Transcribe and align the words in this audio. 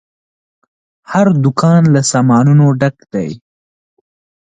هر 1.11 1.27
دوکان 1.43 1.81
له 1.93 2.01
سامانونو 2.11 2.65
ډک 2.79 2.97
دی. 3.13 3.29